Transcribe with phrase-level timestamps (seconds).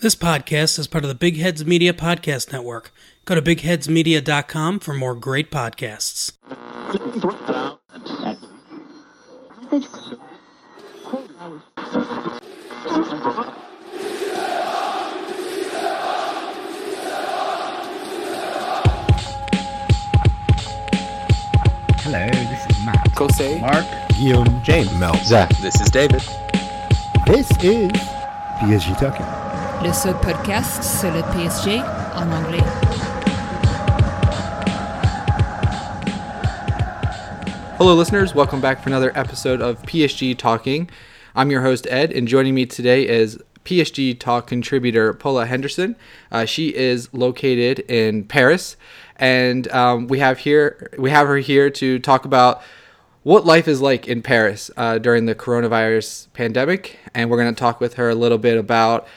[0.00, 2.90] This podcast is part of the Big Heads Media Podcast Network.
[3.26, 6.32] Go to bigheadsmedia.com for more great podcasts.
[22.00, 23.06] Hello, this is Matt.
[23.14, 23.60] Kosei.
[23.60, 23.84] Mark.
[24.16, 25.50] Guillaume, James, Mel, Zach.
[25.58, 26.22] This is David.
[27.26, 27.92] This is
[28.62, 29.49] PSG Talking.
[29.82, 31.80] Le seul podcast sur le PSG
[32.14, 32.62] en anglais.
[37.78, 38.34] Hello, listeners.
[38.34, 40.90] Welcome back for another episode of PSG Talking.
[41.34, 45.96] I'm your host, Ed, and joining me today is PSG Talk contributor Paula Henderson.
[46.30, 48.76] Uh, she is located in Paris,
[49.16, 52.60] and um, we have here we have her here to talk about
[53.22, 57.58] what life is like in Paris uh, during the coronavirus pandemic, and we're going to
[57.58, 59.08] talk with her a little bit about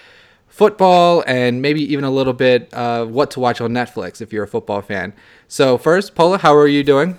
[0.53, 4.43] football and maybe even a little bit uh, what to watch on Netflix if you're
[4.43, 5.12] a football fan.
[5.48, 7.18] So first, Paula, how are you doing?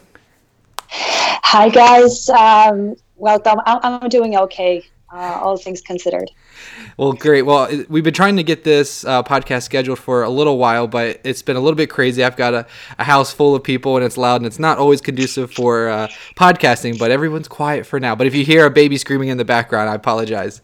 [0.89, 3.61] Hi guys, um, welcome.
[3.67, 6.31] I'm, I'm doing okay, uh, all things considered.
[6.97, 7.43] Well, great.
[7.43, 11.21] Well, we've been trying to get this uh, podcast scheduled for a little while, but
[11.25, 12.23] it's been a little bit crazy.
[12.23, 12.67] I've got a,
[12.99, 16.09] a house full of people and it's loud and it's not always conducive for uh,
[16.37, 18.15] podcasting, but everyone's quiet for now.
[18.15, 20.61] But if you hear a baby screaming in the background, I apologize.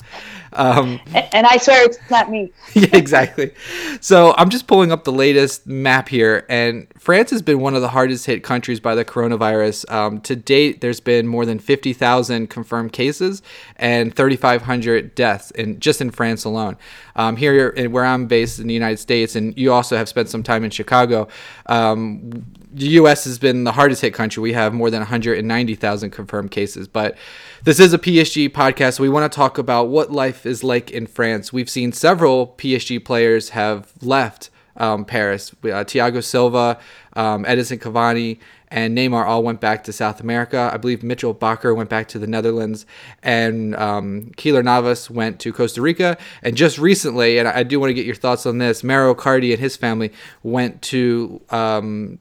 [0.52, 1.00] Um,
[1.33, 2.52] And I swear it's not me.
[2.74, 3.52] yeah, exactly.
[4.00, 7.83] So I'm just pulling up the latest map here, and France has been one of
[7.83, 9.91] the hardest hit countries by the coronavirus.
[9.91, 13.42] Um, to date, there's been more than 50,000 confirmed cases
[13.77, 16.77] and 3,500 deaths in just in France alone.
[17.17, 20.42] Um, here, where I'm based in the United States, and you also have spent some
[20.42, 21.28] time in Chicago.
[21.67, 23.25] Um, the U.S.
[23.25, 24.41] has been the hardest hit country.
[24.41, 26.86] We have more than 190,000 confirmed cases.
[26.86, 27.17] But
[27.64, 28.95] this is a PSG podcast.
[28.95, 31.53] So we want to talk about what life is like in France.
[31.53, 35.53] We've seen several PSG players have left um, Paris.
[35.62, 36.81] Uh, Thiago Silva,
[37.12, 40.70] um, Edinson Cavani, and Neymar all went back to South America.
[40.73, 42.86] I believe Mitchel Bakker went back to the Netherlands,
[43.23, 46.17] and um, Keylor Navas went to Costa Rica.
[46.42, 49.52] And just recently, and I do want to get your thoughts on this, Mauro Icardi
[49.52, 52.19] and his family went to um,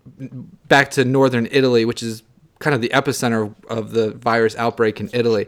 [0.68, 2.24] back to northern Italy, which is
[2.59, 5.48] kind of the epicenter of the virus outbreak in Italy.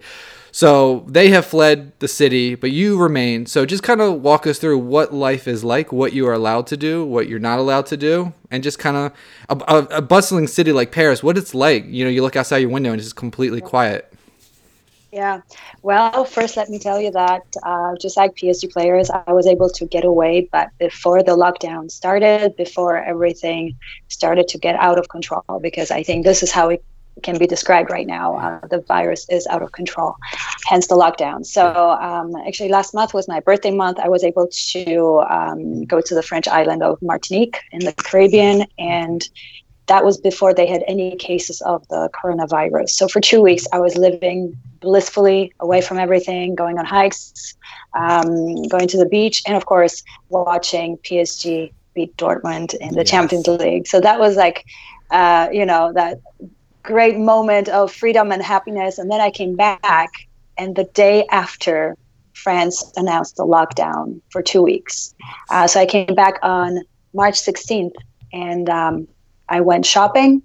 [0.52, 3.46] So they have fled the city, but you remain.
[3.46, 6.68] So just kind of walk us through what life is like, what you are allowed
[6.68, 9.14] to do, what you're not allowed to do, and just kind of
[9.50, 11.86] a, a, a bustling city like Paris, what it's like.
[11.88, 14.12] You know, you look outside your window and it's just completely quiet.
[15.12, 15.42] Yeah.
[15.82, 19.70] Well, first, let me tell you that uh, just like PSG players, I was able
[19.70, 25.10] to get away, but before the lockdown started, before everything started to get out of
[25.10, 26.84] control, because I think this is how it
[27.24, 28.38] can be described right now.
[28.38, 30.16] Uh, the virus is out of control,
[30.66, 31.46] hence the lockdown.
[31.46, 34.00] So, um, actually, last month was my birthday month.
[34.00, 38.66] I was able to um, go to the French island of Martinique in the Caribbean,
[38.78, 39.28] and
[39.88, 42.92] that was before they had any cases of the coronavirus.
[42.92, 47.56] So, for two weeks, I was living blissfully away from everything, going on hikes,
[47.94, 53.10] um, going to the beach, and of course, watching PSG beat Dortmund in the Yes.
[53.10, 53.86] Champions League.
[53.86, 54.66] So, that was like,
[55.12, 56.20] uh, you know, that
[56.84, 58.97] great moment of freedom and happiness.
[58.97, 60.09] And then I came back,
[60.58, 61.97] and the day after,
[62.34, 65.14] France announced the lockdown for two weeks.
[65.50, 66.80] Uh, so I came back on
[67.14, 67.94] March 16th,
[68.34, 69.08] and um,
[69.50, 70.41] I went shopping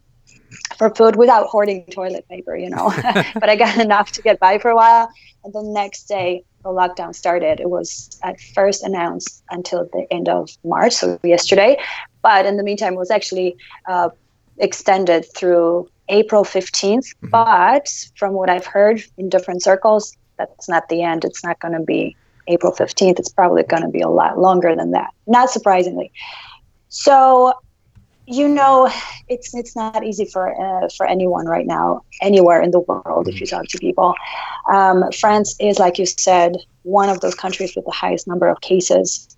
[0.76, 2.92] for food without hoarding toilet paper, you know.
[3.34, 5.08] but I got enough to get by for a while.
[5.44, 7.60] And the next day, the lockdown started.
[7.60, 11.78] It was at first announced until the end of March, so yesterday.
[12.22, 14.08] But in the meantime, it was actually uh,
[14.58, 17.14] extended through April 15th.
[17.22, 21.24] But from what I've heard in different circles, that's not the end.
[21.24, 22.16] It's not going to be
[22.48, 23.18] April 15th.
[23.18, 26.12] It's probably going to be a lot longer than that, not surprisingly.
[26.88, 27.52] So,
[28.26, 28.90] you know,
[29.28, 33.28] it's it's not easy for uh, for anyone right now, anywhere in the world.
[33.28, 34.14] If you talk to people,
[34.70, 38.60] um, France is, like you said, one of those countries with the highest number of
[38.60, 39.28] cases,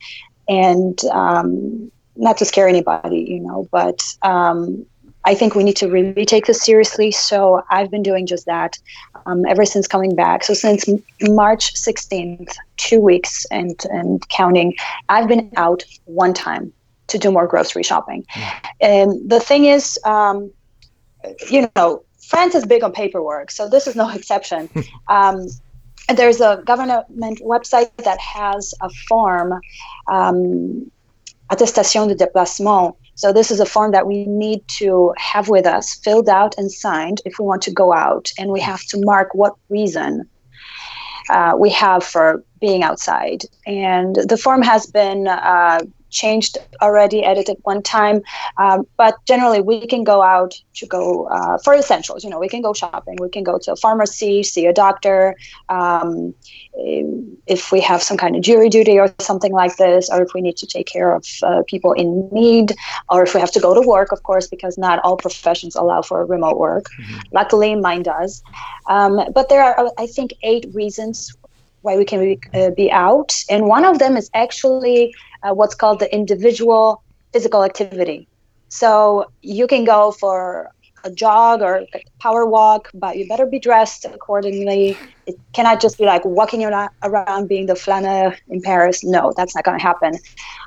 [0.48, 4.84] and um, not to scare anybody, you know, but um,
[5.24, 7.10] I think we need to really take this seriously.
[7.10, 8.78] So I've been doing just that
[9.26, 10.44] um, ever since coming back.
[10.44, 10.88] So since
[11.22, 14.74] March 16th, two weeks and and counting,
[15.08, 16.72] I've been out one time
[17.08, 18.24] to do more grocery shopping.
[18.80, 20.50] And the thing is, um,
[21.50, 24.68] you know, France is big on paperwork, so this is no exception.
[25.08, 25.46] um,
[26.14, 29.60] there's a government website that has a form,
[30.06, 30.90] um,
[31.50, 32.94] attestation de déplacement.
[33.18, 36.70] So this is a form that we need to have with us, filled out and
[36.70, 40.12] signed if we want to go out, and we have to mark what reason.
[41.28, 43.42] uh, we have for being outside.
[43.66, 48.22] And the form has been uh, changed already, edited one time.
[48.56, 52.24] Um, but generally, we can go out to go uh, for essentials.
[52.24, 55.36] You know, we can go shopping, we can go to a pharmacy, see a doctor.
[55.68, 56.34] Um,
[57.46, 60.40] if we have some kind of jury duty or something like this, or if we
[60.40, 62.74] need to take care of uh, people in need,
[63.10, 66.02] or if we have to go to work, of course, because not all professions allow
[66.02, 66.86] for remote work.
[67.00, 67.18] Mm-hmm.
[67.32, 68.42] Luckily, mine does.
[68.88, 71.36] Um, but there are, I think, eight reasons
[71.82, 73.32] why we can be, uh, be out.
[73.48, 77.02] And one of them is actually uh, what's called the individual
[77.32, 78.28] physical activity.
[78.68, 80.70] So you can go for
[81.04, 84.98] a jog or a power walk, but you better be dressed accordingly.
[85.26, 89.04] It cannot just be like walking around being the flâneur in Paris.
[89.04, 90.14] No, that's not going to happen.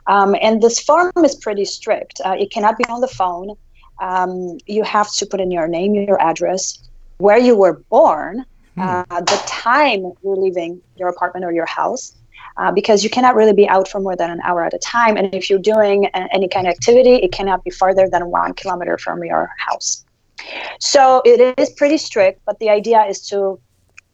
[0.08, 2.22] Um, and this form is pretty strict.
[2.24, 3.56] Uh, it cannot be on the phone.
[4.00, 6.80] Um, you have to put in your name, your address,
[7.20, 8.46] where you were born,
[8.82, 9.14] hmm.
[9.14, 12.16] uh, the time you're leaving your apartment or your house,
[12.58, 15.18] uh, because you cannot really be out for more than an hour at a time.
[15.18, 18.54] And if you're doing a, any kind of activity, it cannot be farther than one
[18.54, 20.06] kilometer from your house.
[20.80, 23.60] So it is pretty strict, but the idea is to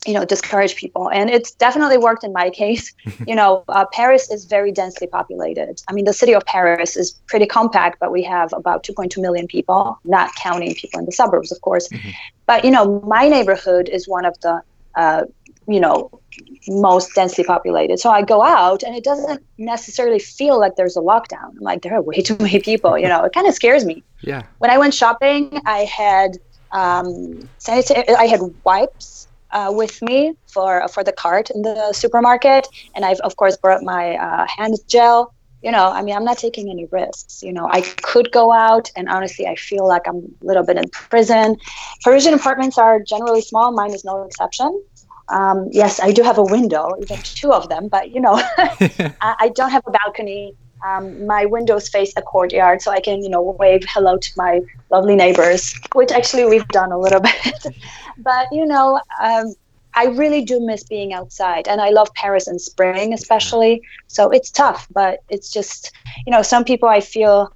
[0.05, 1.09] you know discourage people.
[1.09, 2.93] And it's definitely worked in my case.
[3.25, 5.81] You know uh, paris is very densely populated.
[5.89, 9.47] I mean the city of paris is pretty compact but we have about 2.2 million
[9.47, 11.87] people not counting people in the suburbs of course.
[11.89, 12.09] Mm-hmm.
[12.45, 14.61] but you know my neighborhood is one of the
[14.95, 15.23] uh,
[15.67, 16.21] you know
[16.67, 17.99] most densely populated.
[17.99, 21.49] So i go out and it doesn't necessarily feel like there's a lockdown.
[21.57, 24.03] I'm like there are way too many people you know it kind of scares me.
[24.21, 24.43] Yeah.
[24.59, 26.37] When i went shopping i had
[26.71, 32.67] um sanitary i had wipes uh, with me for for the cart in the supermarket.
[32.95, 35.33] And i've of course brought my uh, hand gel.
[35.63, 37.41] You know i mean i'm not taking any risks.
[37.41, 40.77] You know i could go out and honestly i feel like i'm a little bit
[40.77, 41.57] in prison.
[42.03, 43.71] Parisian apartments are generally small.
[43.71, 44.83] Mine is no exception.
[45.29, 49.35] Um, yes, I do have a window, even two of them, but you know, I,
[49.39, 50.55] I, don't have a balcony.
[50.85, 54.61] Um, my windows face a courtyard, so I can, you know, wave hello to my
[54.91, 57.67] lovely neighbors, which actually we've done a little bit.
[58.19, 59.53] But you know, um,
[59.93, 63.81] I really do miss being outside, and I love Paris in spring, especially.
[64.07, 65.91] So it's tough, but it's just,
[66.25, 67.51] you know, some people I feel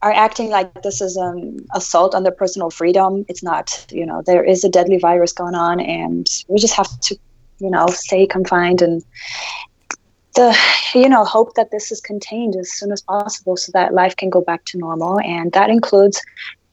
[0.00, 3.24] are acting like this is an assault on their personal freedom.
[3.28, 3.86] It's not.
[3.90, 7.16] You know, there is a deadly virus going on, and we just have to,
[7.58, 9.02] you know, stay confined and
[10.38, 10.56] the
[10.94, 14.30] you know hope that this is contained as soon as possible so that life can
[14.30, 16.22] go back to normal and that includes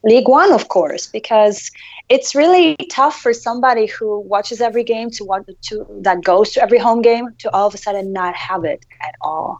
[0.06, 1.70] league one of course because
[2.08, 6.62] it's really tough for somebody who watches every game to want to that goes to
[6.62, 9.58] every home game to all of a sudden not have it at all.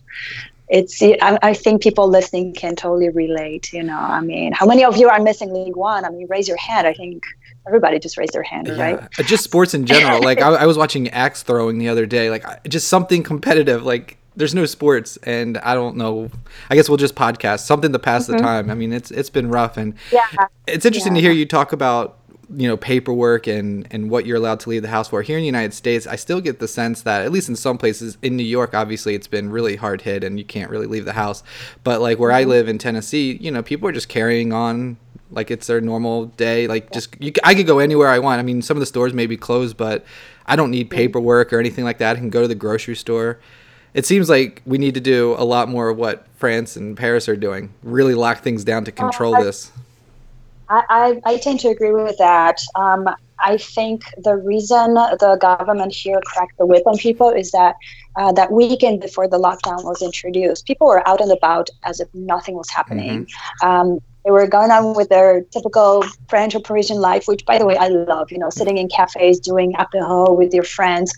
[0.69, 4.85] It's I, I, think people listening can totally relate you know i mean how many
[4.85, 6.05] of you are missing league one?
[6.05, 6.89] I mean raise your hand.
[6.89, 7.23] I think
[7.69, 8.75] everybody just raised their hand yeah.
[8.83, 9.11] right?
[9.27, 10.21] just sports in general.
[10.23, 12.31] Like I, I, was watching axe throwing the other day.
[12.31, 13.85] Like just something competitive.
[13.85, 16.31] Like there's no sports and i don't know.
[16.71, 18.37] I guess we'll just podcast something to pass mm-hmm.
[18.37, 18.71] the time.
[18.71, 20.27] I mean it's it's been rough and yeah.
[20.67, 21.23] it's interesting yeah.
[21.23, 22.19] to hear you talk about
[22.55, 25.23] you know paperwork and and what you're allowed to leave the house for.
[25.23, 27.79] Here in the united states i still get the sense that at least in some
[27.79, 31.06] places in new york obviously it's been really hard hit and you can't really leave
[31.06, 31.43] the house.
[31.83, 32.50] But like where i mm-hmm.
[32.50, 34.99] live in tennessee you know people are just carrying on
[35.33, 36.69] like it's their normal day.
[36.69, 38.38] Like just you, i could go anywhere i want.
[38.38, 40.05] I mean some of the stores may be closed but
[40.44, 40.97] i don't need mm-hmm.
[40.97, 42.17] paperwork or anything like that.
[42.17, 43.41] I can go to the grocery store
[43.97, 47.29] it seems like we need to do a lot more of what france and paris
[47.29, 49.73] are doing really lock things down to control uh, this
[50.69, 52.61] I, I, I tend to agree with that.
[52.75, 57.76] Um, I think the reason the government here cracked the whip on people is that
[58.17, 62.09] uh, that weekend before the lockdown was introduced, people were out and about as if
[62.15, 63.26] nothing was happening.
[63.26, 63.69] Mm-hmm.
[63.69, 67.67] Um, they were going on with their typical French or Parisian life, which, by the
[67.67, 68.33] way, I love.
[68.33, 71.15] You know, sitting in cafes, doing apéro with your friends.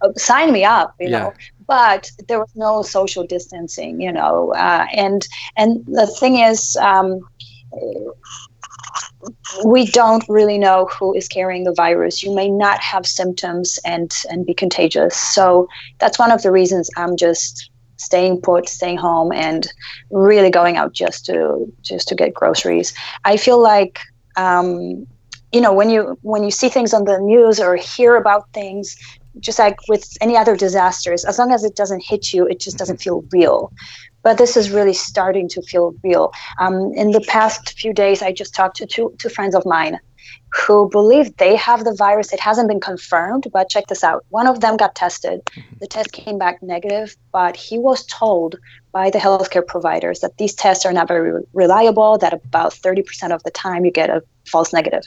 [0.00, 0.94] Uh, sign me up.
[0.98, 1.18] You yeah.
[1.18, 1.34] know,
[1.66, 4.00] but there was no social distancing.
[4.00, 6.76] You know, uh, and and the thing is.
[6.76, 7.20] Um,
[9.64, 12.22] we don't really know who is carrying the virus.
[12.22, 15.16] You may not have symptoms and and be contagious.
[15.16, 15.68] So
[15.98, 19.66] that's one of the reasons I'm just staying put, staying home, and
[20.10, 22.94] really going out just to just to get groceries.
[23.24, 24.00] I feel like.
[24.36, 25.06] Um,
[25.52, 28.96] you know when you when you see things on the news or hear about things
[29.40, 32.78] just like with any other disasters as long as it doesn't hit you it just
[32.78, 33.72] doesn't feel real
[34.26, 36.32] but this is really starting to feel real.
[36.58, 40.00] Um, in the past few days, I just talked to two, two friends of mine
[40.52, 42.32] who believe they have the virus.
[42.32, 44.24] It hasn't been confirmed, but check this out.
[44.30, 45.44] One of them got tested.
[45.44, 45.76] Mm-hmm.
[45.78, 48.56] The test came back negative, but he was told
[48.96, 53.30] by the healthcare providers that these tests are not very re- reliable, that about 30%
[53.30, 55.02] of the time you get a false negative.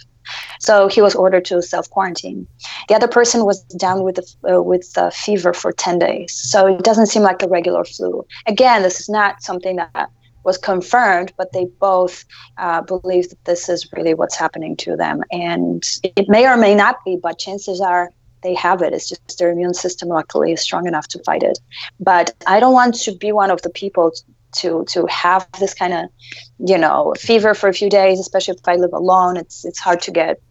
[0.60, 2.46] So he was ordered to self quarantine.
[2.88, 6.32] The other person was down with the, uh, with uh, fever for 10 days.
[6.52, 8.24] So it doesn't seem like a regular flu.
[8.46, 10.12] Again, this is not something that
[10.44, 12.26] was confirmed, but they both
[12.60, 15.24] uh, believe that this is really what's happening to them.
[15.32, 18.94] And it may or may not be, but chances are they have it.
[18.94, 21.60] It's just their immune system luckily is strong enough to fight it.
[22.00, 24.14] But I don't want to be one of the people
[24.58, 26.10] to to have this kind of
[26.60, 29.38] you know fever for a few days, especially if I live alone.
[29.38, 30.42] It's it's hard to get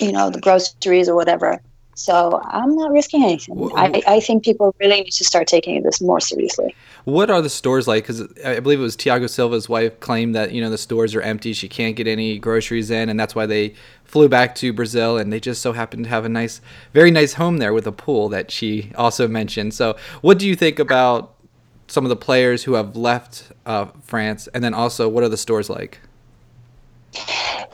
[0.00, 1.60] you know the groceries or whatever.
[1.94, 3.70] So I'm not risking anything.
[3.76, 6.74] I, I think people really need to start taking this more seriously.
[7.04, 8.04] What are the stores like?
[8.04, 11.22] Because I believe it was Thiago Silva's wife claimed that you know the stores are
[11.22, 11.52] empty.
[11.52, 13.74] She can't get any groceries in, and that's why they
[14.04, 15.16] flew back to Brazil.
[15.16, 16.60] And they just so happened to have a nice,
[16.92, 19.74] very nice home there with a pool that she also mentioned.
[19.74, 21.34] So, what do you think about
[21.86, 25.36] some of the players who have left uh, France, and then also what are the
[25.36, 26.00] stores like?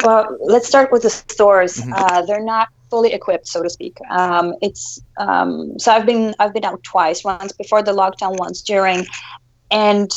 [0.04, 1.76] Well, let's start with the stores.
[1.76, 1.92] Mm-hmm.
[1.94, 3.97] Uh, they're not fully equipped, so to speak.
[4.11, 8.62] Um, it's um, so I've been I've been out twice, once before the lockdown, once
[8.62, 9.06] during,
[9.70, 10.11] and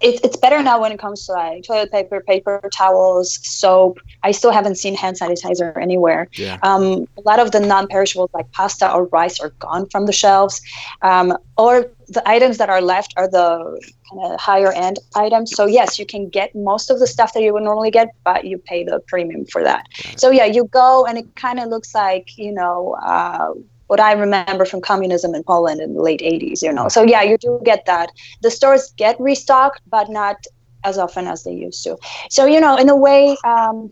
[0.00, 3.98] it, it's better now when it comes to like toilet paper, paper towels, soap.
[4.22, 6.28] I still haven't seen hand sanitizer anywhere.
[6.32, 6.58] Yeah.
[6.62, 10.60] Um, a lot of the non-perishables like pasta or rice are gone from the shelves,
[11.02, 13.80] um, or the items that are left are the
[14.10, 15.54] kind of higher end items.
[15.54, 18.44] So yes, you can get most of the stuff that you would normally get, but
[18.44, 19.86] you pay the premium for that.
[20.16, 22.96] So yeah, you go and it kind of looks like you know.
[23.02, 23.52] Uh,
[23.90, 26.88] what I remember from communism in Poland in the late 80s, you know.
[26.88, 28.10] So yeah, you do get that.
[28.40, 30.36] The stores get restocked, but not
[30.84, 31.96] as often as they used to.
[32.30, 33.90] So you know, in a way, um,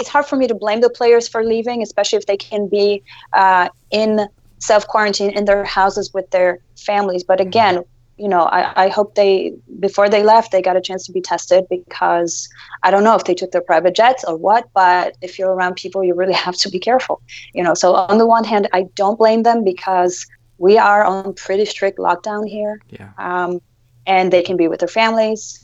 [0.00, 3.04] it's hard for me to blame the players for leaving, especially if they can be
[3.34, 4.26] uh, in
[4.58, 7.22] self quarantine in their houses with their families.
[7.22, 7.84] But again,
[8.18, 11.20] you know, I, I hope they, before they left, they got a chance to be
[11.20, 12.48] tested because
[12.82, 15.76] I don't know if they took their private jets or what, but if you're around
[15.76, 17.20] people, you really have to be careful.
[17.52, 20.26] You know, so on the one hand, I don't blame them because
[20.58, 22.80] we are on pretty strict lockdown here.
[22.88, 23.10] Yeah.
[23.18, 23.60] Um,
[24.06, 25.62] and they can be with their families.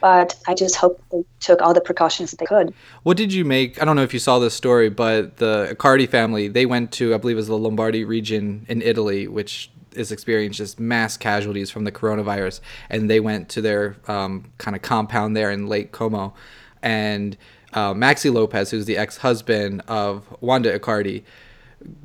[0.00, 2.72] But I just hope they took all the precautions that they could.
[3.02, 3.82] What did you make?
[3.82, 7.14] I don't know if you saw this story, but the Icardi family, they went to,
[7.14, 11.70] I believe it was the Lombardy region in Italy, which is experienced just mass casualties
[11.70, 15.92] from the coronavirus, and they went to their um, kind of compound there in Lake
[15.92, 16.34] Como,
[16.82, 17.36] and
[17.72, 21.22] uh, Maxi Lopez, who's the ex-husband of Wanda Icardi,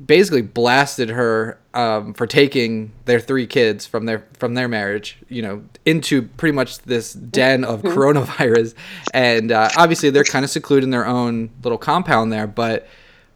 [0.04, 5.42] basically blasted her um, for taking their three kids from their from their marriage, you
[5.42, 7.98] know, into pretty much this den of mm-hmm.
[7.98, 8.74] coronavirus,
[9.12, 12.86] and uh, obviously they're kind of secluded in their own little compound there, but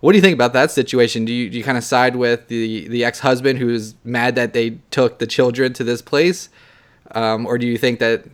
[0.00, 1.24] what do you think about that situation?
[1.24, 4.52] Do you, do you kind of side with the, the ex husband who's mad that
[4.52, 6.48] they took the children to this place?
[7.12, 8.24] Um, or do you think that,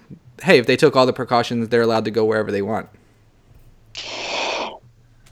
[0.42, 2.88] hey, if they took all the precautions, they're allowed to go wherever they want?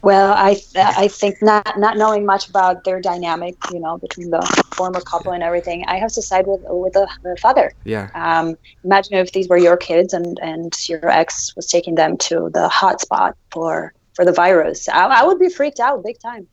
[0.03, 4.43] Well, I I think not not knowing much about their dynamic, you know, between the
[4.75, 7.73] former couple and everything, I have to side with with the, the father.
[7.85, 8.11] Yeah.
[8.15, 12.51] Um, imagine if these were your kids and and your ex was taking them to
[12.53, 14.89] the hot spot for for the virus.
[14.89, 16.47] I, I would be freaked out big time.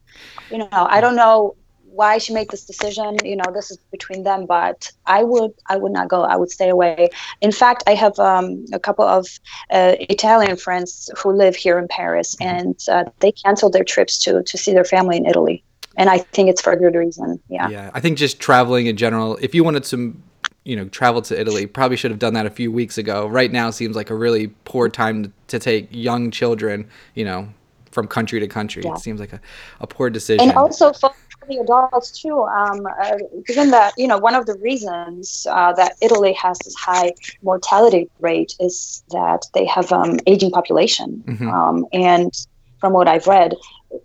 [0.51, 1.55] You know, I don't know
[1.91, 3.17] why she made this decision.
[3.23, 6.21] You know this is between them but i would i would not go.
[6.21, 7.09] I would stay away.
[7.41, 9.27] In fact i have um, a couple of
[9.71, 12.55] uh, italian friends who live here in paris mm-hmm.
[12.55, 15.63] and uh, they canceled their trips to to see their family in italy.
[15.97, 17.39] And i think it's for a good reason.
[17.49, 17.69] Yeah.
[17.69, 17.91] Yeah.
[17.93, 20.23] I think just traveling in general if you wanted some
[20.63, 21.65] you know travel to Italy.
[21.65, 23.27] Probably should have done that a few weeks ago.
[23.27, 27.49] Right now seems like a really poor time to take young children, you know,
[27.91, 28.83] from country to country.
[28.85, 28.93] Yeah.
[28.93, 29.41] It seems like a,
[29.79, 30.49] a poor decision.
[30.49, 31.11] And also for
[31.47, 35.95] the adults too, um, uh, given that you know one of the reasons uh, that
[36.01, 41.49] Italy has this high mortality rate is that they have um, aging population, mm-hmm.
[41.49, 42.33] um, and
[42.79, 43.55] from what I've read,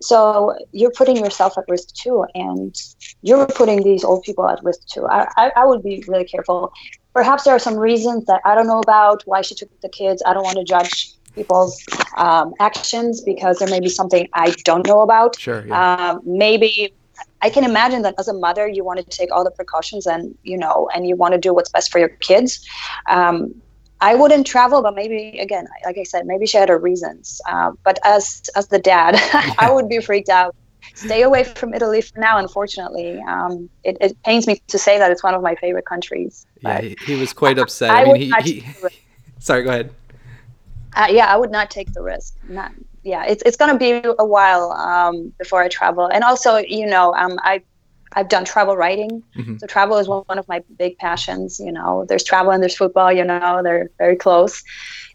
[0.01, 2.75] so you're putting yourself at risk too, and
[3.21, 5.05] you're putting these old people at risk too.
[5.05, 6.73] I, I, I, would be really careful.
[7.13, 10.21] Perhaps there are some reasons that I don't know about why she took the kids.
[10.25, 11.83] I don't want to judge people's
[12.17, 15.39] um, actions because there may be something I don't know about.
[15.39, 15.65] Sure.
[15.65, 16.11] Yeah.
[16.11, 16.93] Um, maybe
[17.41, 20.35] I can imagine that as a mother, you want to take all the precautions and
[20.43, 22.65] you know, and you want to do what's best for your kids.
[23.07, 23.53] Um,
[24.01, 27.41] I wouldn't travel, but maybe again, like I said, maybe she had her reasons.
[27.47, 29.15] Uh, but as as the dad,
[29.59, 30.55] I would be freaked out.
[30.93, 32.37] Stay away from Italy for now.
[32.37, 36.45] Unfortunately, um, it, it, pains me to say that it's one of my favorite countries.
[36.61, 37.89] Yeah, he, he, was quite upset.
[37.89, 38.63] I, I mean, he, he
[39.39, 39.93] sorry, go ahead.
[40.93, 42.35] Uh, yeah, I would not take the risk.
[42.47, 42.71] Not
[43.03, 47.13] yeah, it's it's gonna be a while um, before I travel, and also you know
[47.15, 47.61] um, I
[48.15, 49.23] I've done travel writing.
[49.59, 51.59] So travel is one, of my big passions.
[51.59, 53.11] You know, there's travel and there's football.
[53.11, 54.63] You know, they're very close.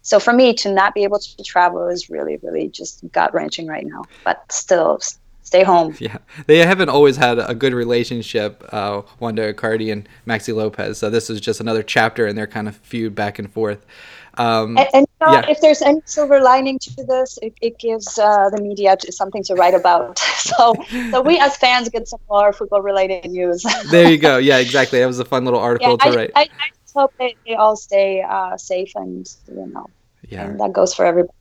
[0.02, 3.66] So for me to not be able to travel is really, really just gut wrenching
[3.66, 4.04] right now.
[4.24, 5.00] But still,
[5.42, 5.96] stay home.
[6.00, 10.98] Yeah, they haven't always had a good relationship, uh, Wanda Icardi and Maxi Lopez.
[10.98, 13.84] So this is just another chapter in their kind of feud back and forth.
[14.34, 15.50] Um, And, and you know, Yeah.
[15.50, 19.54] if there's any silver lining to this, it, it gives uh, the media something to
[19.54, 20.18] write about.
[20.36, 20.74] so,
[21.10, 23.64] so we as fans get some more football-related news.
[23.90, 24.38] there you go.
[24.38, 25.00] Yeah, exactly.
[25.00, 26.30] That was a fun little yeah, article to I, write.
[26.36, 29.86] I, I just hope they, they all stay uh, safe and you know,
[30.28, 30.46] yeah.
[30.46, 31.34] and that goes for everybody.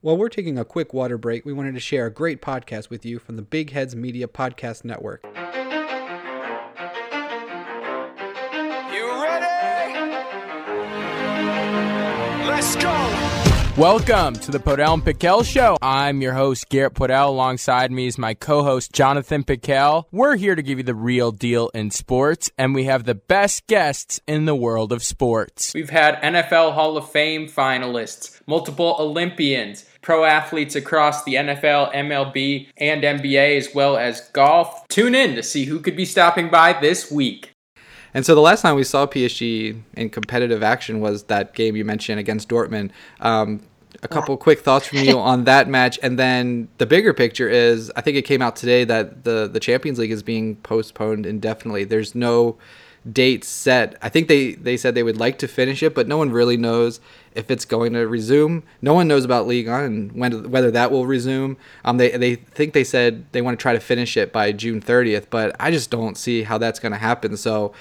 [0.00, 3.06] While we're taking a quick water break, we wanted to share a great podcast with
[3.06, 5.24] you from the Big Heads Media Podcast Network.
[13.78, 15.78] Welcome to the Podell and Piquel Show.
[15.80, 17.28] I'm your host, Garrett Podell.
[17.28, 20.04] Alongside me is my co-host, Jonathan Piquel.
[20.12, 23.66] We're here to give you the real deal in sports, and we have the best
[23.66, 25.72] guests in the world of sports.
[25.74, 32.68] We've had NFL Hall of Fame finalists, multiple Olympians, pro athletes across the NFL, MLB,
[32.76, 34.86] and NBA, as well as golf.
[34.88, 37.51] Tune in to see who could be stopping by this week.
[38.14, 41.84] And so the last time we saw PSG in competitive action was that game you
[41.84, 42.90] mentioned against Dortmund.
[43.20, 43.62] Um,
[44.02, 47.90] a couple quick thoughts from you on that match, and then the bigger picture is
[47.94, 51.84] I think it came out today that the the Champions League is being postponed indefinitely.
[51.84, 52.58] There's no
[53.10, 53.96] date set.
[54.00, 56.56] I think they they said they would like to finish it, but no one really
[56.56, 57.00] knows
[57.34, 58.62] if it's going to resume.
[58.80, 61.56] No one knows about League On and when whether that will resume.
[61.84, 64.80] Um, they they think they said they want to try to finish it by June
[64.80, 67.36] 30th, but I just don't see how that's going to happen.
[67.36, 67.72] So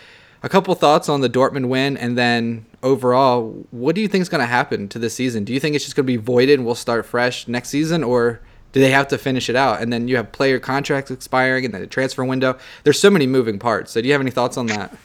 [0.44, 4.30] a couple thoughts on the Dortmund win, and then overall, what do you think is
[4.30, 5.44] going to happen to this season?
[5.44, 8.04] Do you think it's just going to be voided and we'll start fresh next season,
[8.04, 8.40] or
[8.72, 9.82] do they have to finish it out?
[9.82, 12.58] And then you have player contracts expiring, and then a transfer window.
[12.84, 13.92] There's so many moving parts.
[13.92, 14.96] So do you have any thoughts on that?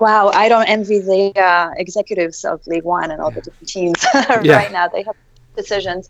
[0.00, 4.04] Wow, I don't envy the uh, executives of League One and all the different teams
[4.42, 4.56] Yeah.
[4.56, 4.88] right now.
[4.88, 5.14] They have
[5.56, 6.08] decisions.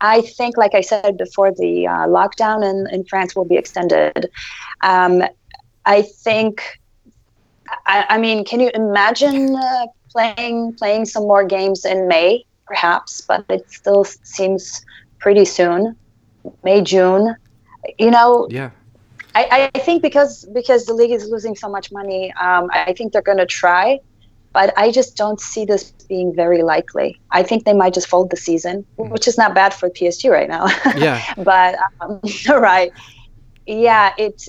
[0.00, 4.30] I think, like I said before, the uh, lockdown in, in France will be extended.
[4.82, 5.22] Um,
[5.86, 6.62] I think.
[7.86, 13.20] I, I mean, can you imagine uh, playing playing some more games in May, perhaps?
[13.20, 14.84] But it still seems
[15.18, 15.96] pretty soon,
[16.62, 17.34] May June.
[17.98, 18.70] You know, Yeah.
[19.34, 23.12] I, I think because because the league is losing so much money, um, I think
[23.12, 23.98] they're going to try,
[24.52, 27.18] but I just don't see this being very likely.
[27.32, 30.48] I think they might just fold the season, which is not bad for PSG right
[30.48, 30.66] now.
[30.96, 31.20] Yeah.
[31.38, 32.92] but um, right,
[33.66, 34.48] yeah, it's.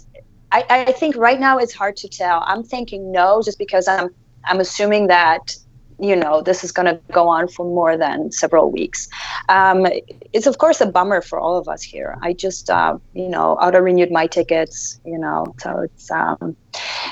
[0.52, 2.44] I, I think right now it's hard to tell.
[2.46, 4.10] I'm thinking no, just because I'm
[4.46, 5.56] I'm assuming that
[6.00, 9.08] you know this is going to go on for more than several weeks.
[9.50, 9.88] Um,
[10.34, 12.18] it's of course a bummer for all of us here.
[12.22, 16.56] I just uh, you know auto renewed my tickets, you know, so it's um,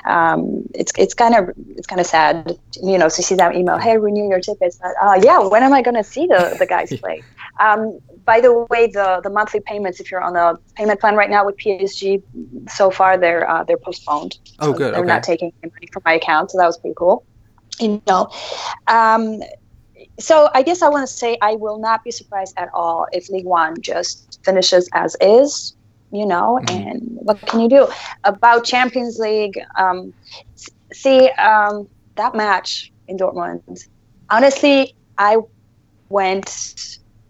[0.05, 3.77] um, it's it's kind of it's kind of sad, you know, to see that email.
[3.77, 4.79] Hey, renew your tickets.
[4.81, 7.23] But, uh, yeah, when am I going to see the the guys play?
[8.25, 11.45] By the way, the the monthly payments, if you're on the payment plan right now
[11.45, 12.21] with PSG,
[12.69, 14.33] so far they're uh, they're postponed.
[14.59, 15.07] Oh, So good, They're okay.
[15.07, 17.25] not taking any money from my account, so that was pretty cool.
[17.79, 18.29] You know,
[18.87, 19.39] um,
[20.19, 23.29] so I guess I want to say I will not be surprised at all if
[23.29, 25.75] League One just finishes as is.
[26.11, 27.87] You know, and what can you do
[28.23, 29.59] about Champions League?
[29.77, 30.13] Um,
[30.93, 33.61] see um, that match in Dortmund.
[34.29, 35.37] Honestly, I
[36.09, 36.49] went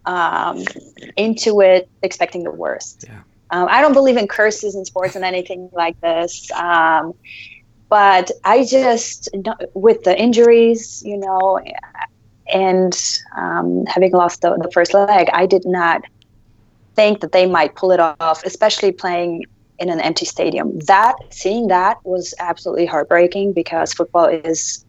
[0.06, 0.64] um,
[1.18, 3.06] into it expecting the worst.
[3.08, 3.22] Yeah.
[3.52, 6.50] Um, I don't believe in curses in sports and anything like this.
[6.52, 7.14] Um,
[7.88, 9.30] but I just,
[9.76, 11.62] with the injuries, you know,
[12.52, 13.00] and
[13.38, 16.02] um, having lost the, the first leg, I did not
[16.96, 19.46] think that they might pull it off, especially playing
[19.78, 20.80] in an empty stadium.
[20.80, 24.84] That seeing that was absolutely heartbreaking because football is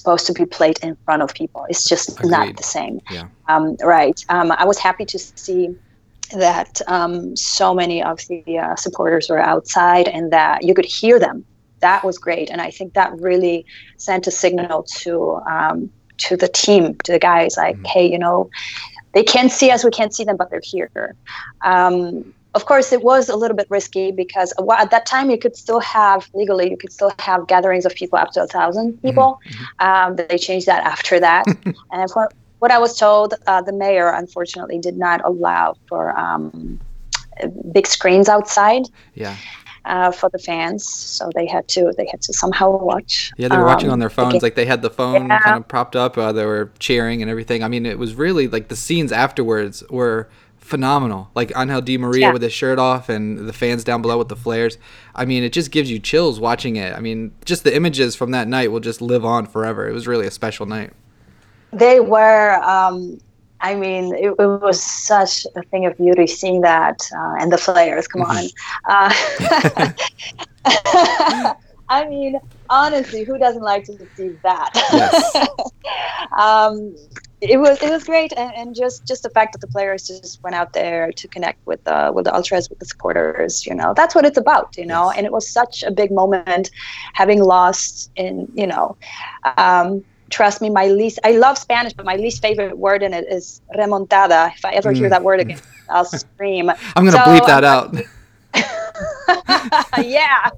[0.00, 1.66] supposed to be played in front of people.
[1.68, 2.30] It's just Agreed.
[2.30, 3.00] not the same.
[3.10, 3.28] Yeah.
[3.48, 4.18] Um, right.
[4.28, 5.74] Um, I was happy to see
[6.36, 11.18] that um, so many of the uh, supporters were outside and that you could hear
[11.18, 11.44] them.
[11.80, 13.64] That was great, and I think that really
[13.96, 18.50] sent a signal to um, to the team, to the guys, like, hey, you know,
[19.14, 21.16] they can't see us, we can't see them, but they're here.
[21.62, 25.54] Um, of course, it was a little bit risky because at that time you could
[25.56, 29.38] still have legally you could still have gatherings of people up to a thousand people.
[29.78, 31.44] Um, they changed that after that,
[31.92, 36.78] and for what I was told, uh, the mayor unfortunately did not allow for um,
[37.72, 38.82] big screens outside
[39.14, 39.34] Yeah.
[39.86, 43.32] uh, for the fans, so they had to they had to somehow watch.
[43.38, 44.32] Yeah, they were watching um, on their phones.
[44.34, 44.40] game.
[44.42, 45.38] Like they had the phone Yeah.
[45.38, 46.18] kind of propped up.
[46.18, 47.62] Uh, they were cheering and everything.
[47.62, 50.28] I mean, it was really like the scenes afterwards were
[50.70, 51.30] phenomenal.
[51.34, 52.32] Like Angel Di Maria Yeah.
[52.32, 54.78] with his shirt off and the fans down below with the flares.
[55.14, 56.94] I mean, it just gives you chills watching it.
[56.96, 59.88] I mean, just the images from that night will just live on forever.
[59.88, 60.92] It was really a special night.
[61.72, 62.54] They were.
[62.62, 63.20] Um,
[63.60, 67.58] I mean, it, it was such a thing of beauty seeing that uh, and the
[67.58, 68.08] flares.
[68.08, 68.44] Come on.
[68.88, 69.12] Uh,
[71.88, 72.38] I mean,
[72.70, 74.70] honestly, who doesn't like to see that?
[74.92, 75.36] Yes.
[76.38, 76.94] um,
[77.40, 80.40] it was it was great, and, and just just the fact that the players just
[80.42, 83.64] went out there to connect with the with the ultras, with the supporters.
[83.66, 84.68] You know, that's what it's about.
[84.76, 85.16] You know, Yes.
[85.16, 86.70] and it was such a big moment,
[87.14, 88.96] having lost in you know.
[89.56, 93.24] Um, trust me, my least I love Spanish, but my least favorite word in it
[93.30, 94.52] is remontada.
[94.54, 95.10] If I ever hear Mm.
[95.10, 96.70] that word again, I'll scream.
[96.70, 97.94] I'm going to So, bleep that out.
[99.98, 100.50] yeah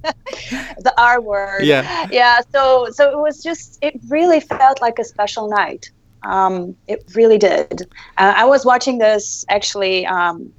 [0.79, 2.07] the r word Yeah.
[2.11, 5.90] yeah so so it was just it really felt like a special night
[6.24, 7.82] um it really did
[8.18, 10.52] uh, i was watching this actually um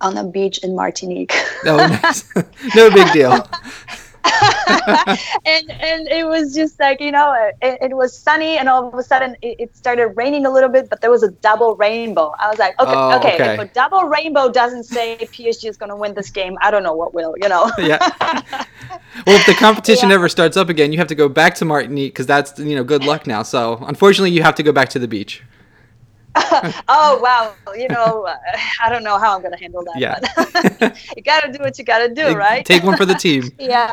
[0.00, 2.28] on a beach in martinique No, nice.
[2.76, 3.48] no big deal.
[5.44, 8.94] and and it was just like you know it, it was sunny and all of
[8.98, 12.32] a sudden it, it started raining a little bit but there was a double rainbow
[12.38, 13.54] i was like okay Oh, okay, okay.
[13.54, 16.82] if a double rainbow doesn't say psg is going to win this game i don't
[16.82, 17.98] know what will you know yeah.
[19.26, 20.16] Well, if the competition Yeah.
[20.16, 22.84] ever starts up again, you have to go back to Martinique because that's you know
[22.84, 23.42] good luck now.
[23.42, 25.42] So unfortunately, you have to go back to the beach.
[26.88, 28.36] oh wow you know uh,
[28.82, 30.18] i don't know how i'm going to handle that Yeah.
[31.16, 33.50] you got to do what you got to do right Take one for the team.
[33.58, 33.92] yeah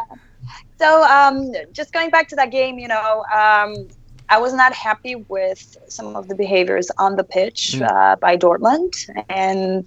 [0.80, 3.88] so um just going back to that game you know um
[4.30, 7.82] I was not happy with some of the behaviors on the pitch Mm.
[7.92, 8.94] uh, by Dortmund,
[9.28, 9.86] and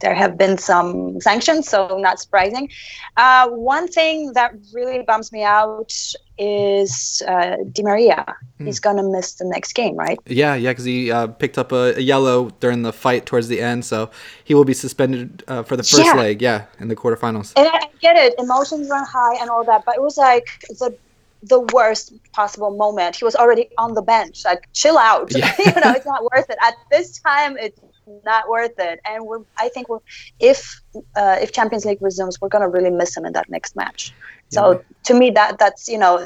[0.00, 2.68] there have been some sanctions, so not surprising.
[3.16, 5.92] Uh, one thing that really bums me out
[6.38, 8.24] is uh, Di Maria.
[8.60, 8.66] Mm.
[8.66, 10.18] He's gonna miss the next game, right?
[10.26, 13.60] Yeah, yeah, because he uh, picked up a, a yellow during the fight towards the
[13.60, 14.10] end, so
[14.44, 16.14] he will be suspended uh, for the first Yeah.
[16.14, 16.40] leg.
[16.40, 17.52] Yeah, in the quarterfinals.
[17.56, 20.46] And I I get it, emotions run high and all that, but it was like
[20.78, 20.96] the
[21.42, 23.16] the worst possible moment.
[23.16, 24.44] He was already on the bench.
[24.44, 25.30] Like, chill out.
[25.34, 25.54] Yeah.
[25.58, 26.58] you know, it's not worth it.
[26.60, 27.78] At this time, it's
[28.24, 29.00] not worth it.
[29.04, 29.98] And we're, I think, we're,
[30.40, 30.80] if
[31.16, 34.12] uh, if Champions League resumes, we're gonna really miss him in that next match.
[34.50, 34.78] So Yeah.
[35.04, 36.16] to me, that that's you know,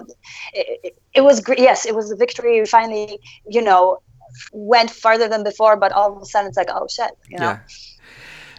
[0.55, 1.59] it, it, it was great.
[1.59, 2.61] Yes, it was a victory.
[2.61, 3.19] We finally,
[3.49, 4.01] you know,
[4.53, 5.77] went farther than before.
[5.77, 7.47] But all of a sudden, it's like, oh shit, you know.
[7.47, 7.59] Yeah.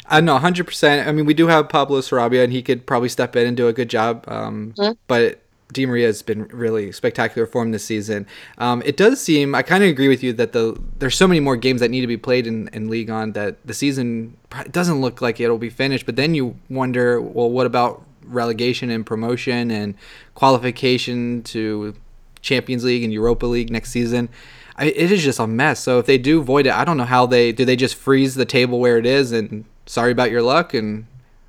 [0.05, 1.07] I know, hundred percent.
[1.07, 3.69] I mean, we do have Pablo Sarabia, and he could probably step in and do
[3.69, 4.25] a good job.
[4.27, 4.97] Um, Mhm.
[5.07, 5.39] But
[5.73, 8.27] Di Maria has been really spectacular form this season.
[8.57, 11.39] Um, it does seem I kind of agree with you that the there's so many
[11.39, 14.37] more games that need to be played in, in League On that the season
[14.71, 16.05] doesn't look like it'll be finished.
[16.05, 19.95] But then you wonder, well, what about relegation and promotion and
[20.35, 21.95] qualification to
[22.41, 24.29] Champions League and Europa League next season?
[24.75, 25.79] I, it is just a mess.
[25.79, 27.65] So if they do void it, I don't know how they do.
[27.65, 31.05] They just freeze the table where it is and sorry about your luck and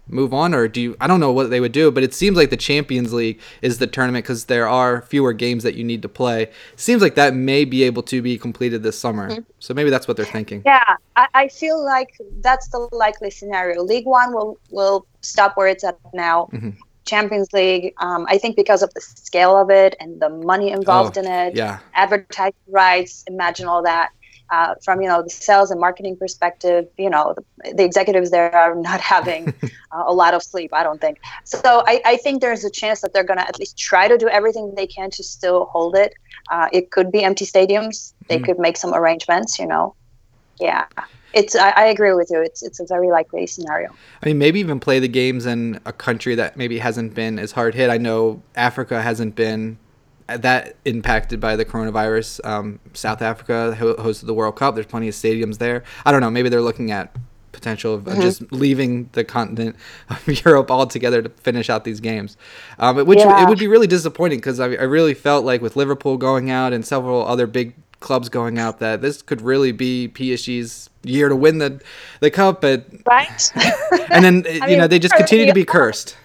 [0.08, 0.96] move on, or do you?
[1.00, 3.78] I don't know what they would do, but it seems like the Champions League is
[3.78, 6.50] the tournament because there are fewer games that you need to play.
[6.76, 9.38] Seems like that may be able to be completed this summer.
[9.58, 10.62] So maybe that's what they're thinking.
[10.64, 13.82] Yeah, I, I feel like that's the likely scenario.
[13.82, 16.48] League One will will stop where it's at now.
[16.52, 16.76] Mhm.
[17.06, 21.18] Champions League, um, I think because of the scale of it and the money involved
[21.18, 24.08] Oh, in it, Yeah, advertising rights, imagine all that.
[24.50, 28.54] Uh, from you know the sales and marketing perspective, you know the, the executives there
[28.54, 29.48] are not having
[29.92, 30.70] uh, a lot of sleep.
[30.72, 31.82] I don't think so.
[31.86, 34.28] I, I think there's a chance that they're going to at least try to do
[34.28, 36.12] everything they can to still hold it.
[36.50, 38.12] Uh, it could be empty stadiums.
[38.28, 38.44] They Mhm.
[38.44, 39.58] could make some arrangements.
[39.58, 39.94] You know,
[40.60, 40.84] yeah.
[41.32, 42.40] It's I, I agree with you.
[42.40, 43.90] It's it's a very likely scenario.
[44.22, 47.50] I mean maybe even play the games in a country that maybe hasn't been as
[47.52, 47.90] hard hit.
[47.90, 49.78] I know Africa hasn't been
[50.26, 52.44] that impacted by the coronavirus.
[52.46, 54.74] Um, South Africa ho- hosted the World Cup.
[54.74, 55.84] There's plenty of stadiums there.
[56.04, 56.30] I don't know.
[56.30, 57.14] Maybe they're looking at
[57.52, 58.20] potential of Mm-hmm.
[58.20, 59.76] just leaving the continent
[60.10, 62.36] of Europe altogether to finish out these games,
[62.78, 63.42] um, which Yeah.
[63.44, 66.72] it would be really disappointing because I, I really felt like with Liverpool going out
[66.72, 71.36] and several other big clubs going out that this could really be PSG's year to
[71.36, 71.80] win the
[72.20, 72.60] the cup.
[72.60, 73.50] But Right.
[74.10, 75.66] and then you mean, know they just continue to be yeah.
[75.66, 76.16] cursed.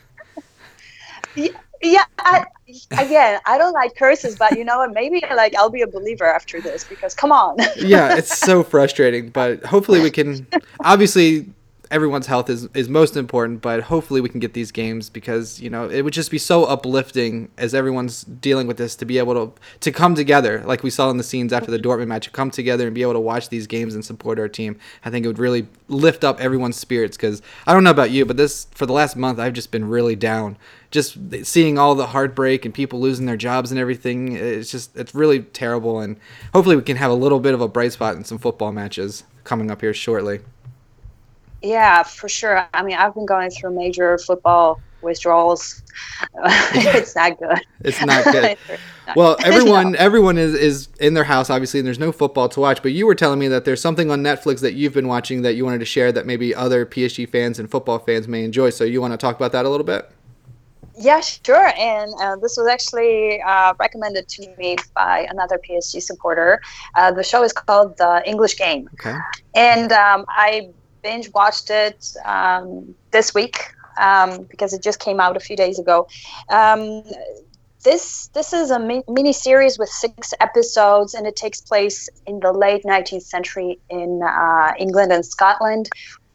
[1.35, 2.03] yeah.
[2.19, 2.45] I,
[2.91, 4.91] again, I don't like curses, but you know what?
[4.93, 7.57] Maybe like I'll be a believer after this because come on.
[7.77, 10.47] yeah, it's so frustrating, but hopefully we can.
[10.83, 11.47] Obviously,
[11.91, 15.69] everyone's health is is most important, but hopefully we can get these games because you
[15.69, 19.33] know it would just be so uplifting as everyone's dealing with this to be able
[19.33, 22.31] to to come together, like we saw in the scenes after the Dortmund match, to
[22.31, 24.77] come together and be able to watch these games and support our team.
[25.03, 28.25] I think it would really lift up everyone's spirits because I don't know about you,
[28.25, 30.57] but this for the last month I've just been really down.
[30.91, 35.13] Just seeing all the heartbreak and people losing their jobs and everything, it's just it's
[35.13, 35.99] really terrible.
[35.99, 36.17] And
[36.53, 39.23] hopefully we can have a little bit of a bright spot in some football matches
[39.43, 40.39] coming up here shortly.
[41.61, 42.67] Yeah, for sure.
[42.73, 45.81] I mean, I've been going through major football withdrawals.
[46.43, 47.59] it's not good.
[47.81, 48.57] It's not good.
[49.15, 49.97] Well, everyone No.
[49.97, 53.07] everyone is, is in their house obviously and there's no football to watch, but you
[53.07, 55.79] were telling me that there's something on Netflix that you've been watching that you wanted
[55.79, 58.69] to share that maybe other PSG fans and football fans may enjoy.
[58.69, 60.11] So you want to talk about that a little bit?
[60.95, 61.71] Yeah, sure.
[61.75, 66.61] And uh, this was actually uh, recommended to me by another PSG supporter.
[66.93, 68.89] Uh, the show is called The English Game.
[68.93, 69.17] Okay.
[69.55, 70.69] And um, I
[71.03, 73.57] binge watched it um, this week
[73.99, 76.07] um, because it just came out a few days ago.
[76.49, 77.03] Um,
[77.85, 82.39] this this is a mi- mini series with six episodes, and it takes place in
[82.41, 85.89] the late 19th century in uh, England and Scotland,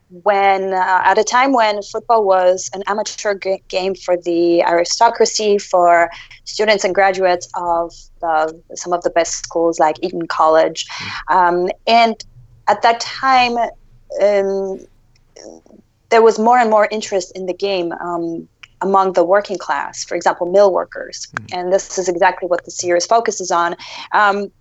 [0.09, 5.59] when uh, at a time when football was an amateur g- game for the aristocracy,
[5.59, 6.09] for
[6.45, 10.85] students and graduates of the, some of the best schools like Eton College,
[11.29, 12.15] um, and
[12.67, 13.55] at that time.
[14.21, 14.79] Um,
[16.09, 18.47] there was more and more interest in the game um,
[18.81, 21.27] among the working class, for example, mill workers.
[21.51, 23.75] And this is exactly what the series focuses on.
[24.11, 24.51] Um,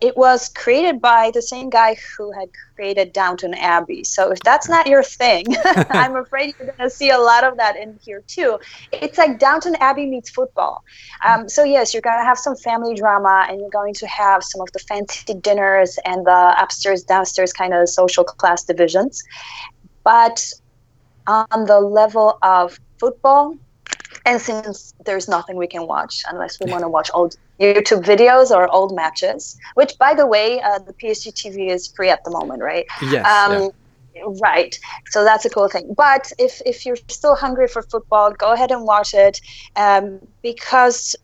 [0.00, 4.04] it was created by the same guy who had created Downton Abbey.
[4.04, 5.46] So if that's not your thing,
[5.90, 8.60] I'm afraid you're going to see a lot of that in here too.
[8.92, 10.84] It's like Downton Abbey meets football.
[11.26, 14.44] Um, so yes, you're going to have some family drama, and you're going to have
[14.44, 19.22] some of the fancy dinners and the upstairs, downstairs kind of social class divisions.
[20.04, 20.52] But
[21.26, 23.56] on the level of football,
[24.24, 28.50] and since there's nothing we can watch unless we want to watch old YouTube videos
[28.50, 32.30] or old matches, which by the way, uh, the PSG TV is free at the
[32.30, 32.86] moment, right?
[33.02, 33.26] Yes.
[33.26, 33.70] Um,
[34.40, 34.76] Right.
[35.10, 35.94] So that's a cool thing.
[35.96, 39.40] But if, if you're still hungry for football, go ahead and watch it
[39.76, 41.14] um, because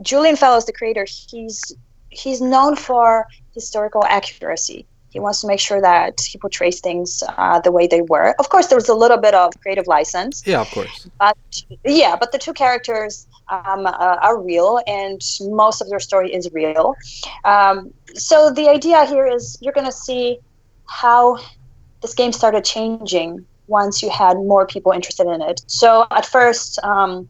[0.00, 1.74] Julian Fellowes, the creator, he's
[2.10, 4.86] he's known for historical accuracy.
[5.10, 8.34] He wants to make sure that he portrays things uh, the way they were.
[8.38, 11.08] Of course, there's a little bit of creative license, yeah, of course.
[11.18, 11.36] but
[11.84, 16.48] yeah, but the two characters um, uh, are real, and most of their story is
[16.52, 16.94] real.
[17.44, 20.38] Um, so the idea here is you're going to see
[20.86, 21.38] how
[22.02, 25.60] this game started changing once you had more people interested in it.
[25.66, 27.28] So at first, um,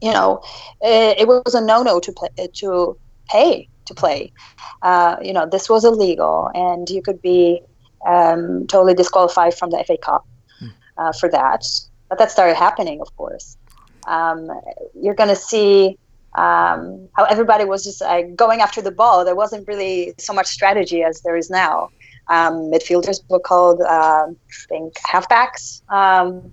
[0.00, 0.42] you know,
[0.80, 2.96] it, it was a no-no to play to
[3.28, 4.32] pay to play.
[4.82, 7.60] Uh, you know, this was illegal, and you could be
[8.06, 10.26] um, totally disqualified from the FA Cup
[10.96, 11.64] uh, for that.
[12.08, 13.56] But that started happening, of course.
[14.10, 14.50] Um,
[14.94, 15.98] you're going to see
[16.34, 19.24] um, how everybody was just like going after the ball.
[19.24, 21.90] There wasn't really so much strategy as there is now.
[22.28, 24.34] Um, midfielders were called, uh, I
[24.68, 25.82] think, halfbacks.
[25.90, 26.52] Um,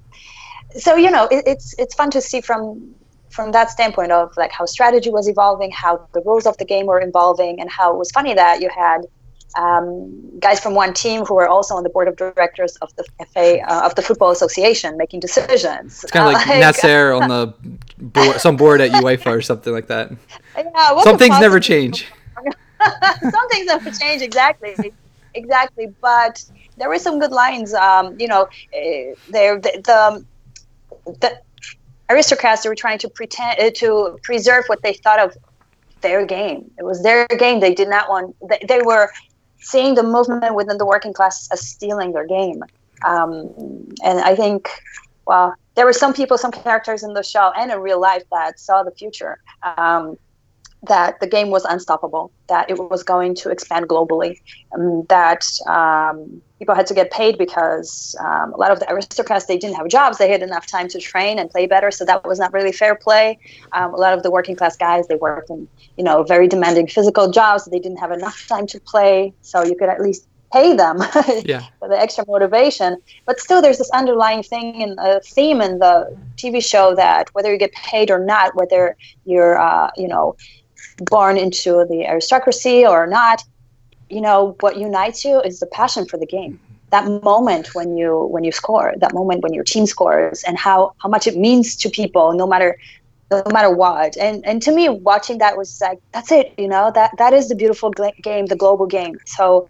[0.75, 2.95] so you know, it, it's it's fun to see from
[3.29, 6.87] from that standpoint of like how strategy was evolving, how the rules of the game
[6.87, 9.01] were evolving, and how it was funny that you had
[9.55, 13.05] um, guys from one team who were also on the board of directors of the
[13.33, 16.03] FA uh, of the Football Association making decisions.
[16.03, 17.53] It's kind of like Nasser on the
[17.97, 20.11] board, some board at UEFA or something like that.
[20.55, 22.07] Yeah, Some things never change.
[23.31, 24.93] some things never change exactly
[25.33, 26.43] exactly but
[26.77, 30.25] there were some good lines um, you know uh, there the, the
[31.21, 31.41] the
[32.09, 35.35] aristocrats they were trying to pretend uh, to preserve what they thought of
[36.01, 39.11] their game it was their game they did not want they, they were
[39.59, 42.63] seeing the movement within the working class as stealing their game.
[43.05, 43.53] Um,
[44.03, 44.69] and i think
[45.27, 48.59] well there were some people some characters in the show and in real life that
[48.59, 49.39] saw the future.
[49.61, 50.17] Um,
[50.83, 54.35] that the game was unstoppable, that it was going to expand globally,
[55.09, 59.57] that um, people had to get paid because um, a lot of the aristocrats they
[59.57, 62.39] didn't have jobs, they had enough time to train and play better, so that was
[62.39, 63.37] not really fair play.
[63.73, 66.87] Um, a lot of the working class guys they worked in you know very demanding
[66.87, 70.75] physical jobs, they didn't have enough time to play, so you could at least pay
[70.75, 70.97] them
[71.43, 71.63] Yeah.
[71.79, 72.97] for the extra motivation.
[73.25, 77.51] But still, there's this underlying thing and a theme in the TV show that whether
[77.51, 80.35] you get paid or not, whether you're uh, you know
[81.05, 83.43] born into the aristocracy or not
[84.09, 86.59] you know what unites you is the passion for the game.
[86.89, 90.93] That moment when you when you score that moment when your team scores and how
[90.99, 92.77] how much it means to people no matter
[93.29, 94.17] no matter what.
[94.17, 97.49] And and to me watching that was like that's it you know that that is
[97.49, 99.17] the beautiful game the global game.
[99.25, 99.67] So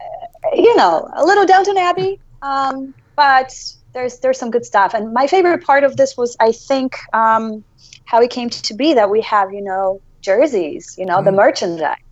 [0.00, 3.52] uh, you know a little downton abbey um, but
[3.92, 4.94] there's there's some good stuff.
[4.94, 7.64] And my favorite part of this was i think um,
[8.04, 12.06] how it came to be that we have you know jerseys you know the merchandise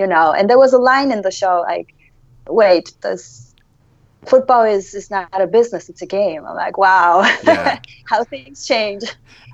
[0.00, 1.88] you know and there was a line in the show like
[2.62, 3.22] wait this
[4.32, 7.10] football is is not a business it's a game i'm like wow
[7.42, 7.78] Yeah.
[8.10, 9.04] how things change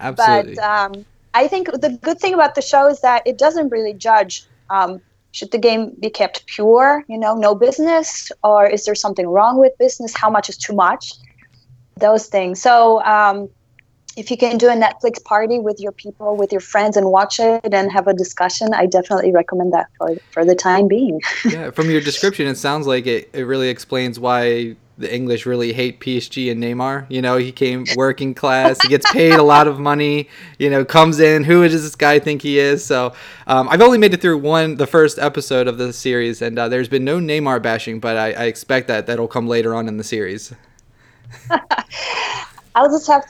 [0.01, 0.55] Absolutely.
[0.55, 0.93] but um,
[1.35, 5.01] I think the good thing about the show is that it doesn't really judge um,
[5.33, 7.05] should the game be kept pure?
[7.09, 10.15] You know, no business, or is there something wrong with business?
[10.15, 11.15] How much is too much?
[11.99, 12.63] Those things.
[12.63, 13.03] So.
[13.03, 13.49] Um,
[14.17, 17.41] if you can do a Netflix party with your people, with your friends, and watch
[17.41, 21.21] it and have a discussion, I definitely recommend that for for the time being.
[21.45, 25.73] yeah, from your description, it sounds like it, it really explains why the English really
[25.73, 27.07] hate PSG and Neymar.
[27.09, 30.29] You know, he came working class, he gets paid a lot of money.
[30.59, 31.43] You know, comes in.
[31.45, 32.85] Who does this guy think he is?
[32.85, 33.13] So,
[33.47, 36.69] um, I've only made it through one, the first episode of the series, and uh,
[36.69, 39.97] there's been no Neymar bashing, but I, I expect that that'll come later on in
[39.97, 40.53] the series.
[42.77, 43.25] I'll just have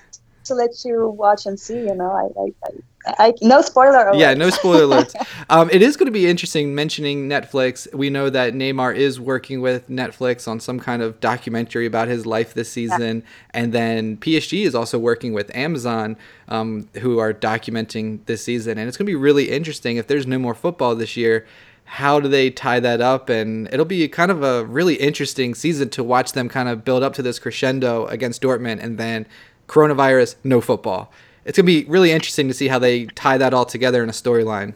[0.44, 1.78] to let you watch and see.
[1.78, 2.72] You know, I, I,
[3.18, 4.08] I, I no spoiler.
[4.08, 4.16] Alert.
[4.16, 5.14] Yeah, no spoiler alerts.
[5.50, 7.92] um, it is going to be interesting mentioning Netflix.
[7.94, 12.26] We know that Neymar is working with Netflix on some kind of documentary about his
[12.26, 13.60] life this season, yeah.
[13.60, 16.16] and then PSG is also working with Amazon,
[16.48, 18.78] um, who are documenting this season.
[18.78, 21.46] And it's going to be really interesting if there's no more football this year.
[21.86, 23.28] How do they tie that up?
[23.28, 27.02] And it'll be kind of a really interesting season to watch them kind of build
[27.02, 29.26] up to this crescendo against Dortmund and then
[29.68, 31.12] coronavirus, no football.
[31.44, 34.08] It's going to be really interesting to see how they tie that all together in
[34.08, 34.74] a storyline.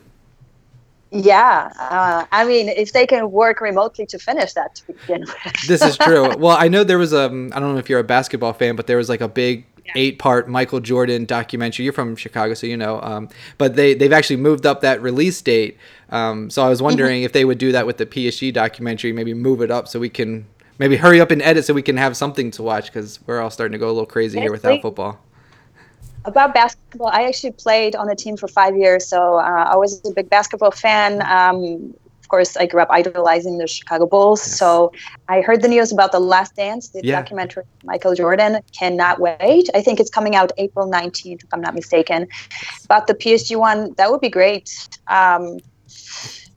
[1.11, 5.55] Yeah, uh, I mean, if they can work remotely to finish that to begin with.
[5.67, 6.37] this is true.
[6.37, 8.77] Well, I know there was a, um, I don't know if you're a basketball fan,
[8.77, 9.93] but there was like a big yeah.
[9.97, 11.85] eight part Michael Jordan documentary.
[11.85, 13.01] You're from Chicago, so you know.
[13.01, 15.79] Um, but they, they've actually moved up that release date.
[16.11, 17.25] Um, so I was wondering mm-hmm.
[17.25, 20.11] if they would do that with the PSG documentary, maybe move it up so we
[20.11, 20.47] can
[20.79, 23.51] maybe hurry up and edit so we can have something to watch because we're all
[23.51, 25.21] starting to go a little crazy here without football.
[26.25, 30.01] About basketball, I actually played on the team for five years, so uh, I was
[30.05, 31.23] a big basketball fan.
[31.23, 31.95] Um,
[32.29, 34.41] of course, I grew up idolizing the Chicago Bulls.
[34.41, 34.59] Yes.
[34.59, 34.93] So
[35.29, 37.19] I heard the news about The Last Dance, the yeah.
[37.19, 38.61] documentary Michael Jordan.
[38.79, 39.71] Cannot wait.
[39.75, 42.29] I think it's coming out April 19th, if I'm not mistaken.
[42.85, 44.91] About the PSG one, that would be great.
[45.07, 45.61] Um,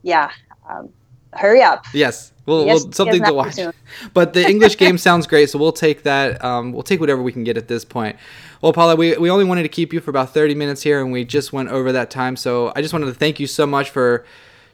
[0.03, 0.31] yeah.
[0.69, 0.89] Um,
[1.33, 1.85] hurry up.
[1.93, 2.31] Yes.
[2.45, 3.57] Well, yes, well something to watch.
[4.13, 6.43] But the English game sounds great, so we'll take that.
[6.43, 8.17] Um, we'll take whatever we can get at this point.
[8.61, 11.11] Well, Paula, we, we only wanted to keep you for about 30 minutes here, and
[11.11, 12.35] we just went over that time.
[12.35, 14.25] So I just wanted to thank you so much for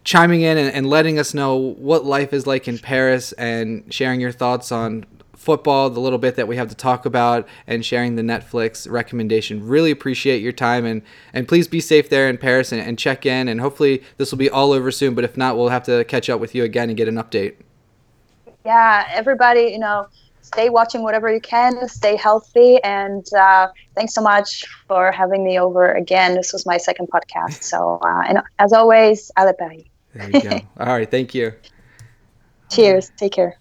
[0.04, 4.22] chiming in and, and letting us know what life is like in Paris and sharing
[4.22, 5.06] your thoughts on
[5.48, 9.66] football, the little bit that we have to talk about, and sharing the Netflix recommendation.
[9.66, 13.26] Really appreciate your time, and and please be safe there in Paris and, and check
[13.26, 13.48] in.
[13.48, 15.16] And hopefully this will be all over soon.
[15.16, 17.56] But if not, we'll have to catch up with you again and get an update.
[18.66, 20.08] Yeah, everybody, you know,
[20.42, 25.58] stay watching whatever you can, stay healthy, and uh, thanks so much for having me
[25.58, 26.36] over again.
[26.36, 27.64] This was my second podcast.
[27.64, 29.84] So, uh, and as always, allez Paris.
[30.14, 30.60] There you go.
[30.82, 31.54] all right, thank you.
[32.70, 33.14] Cheers.
[33.18, 33.58] Take care.